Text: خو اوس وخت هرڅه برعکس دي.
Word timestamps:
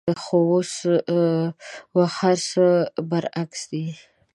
خو 0.21 0.37
اوس 0.51 0.73
وخت 1.97 2.13
هرڅه 2.19 2.67
برعکس 3.09 3.61
دي. 3.71 3.85